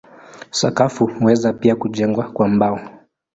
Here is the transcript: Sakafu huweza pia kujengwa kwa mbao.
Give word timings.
Sakafu 0.51 1.05
huweza 1.07 1.53
pia 1.53 1.75
kujengwa 1.75 2.31
kwa 2.31 2.47
mbao. 2.47 2.79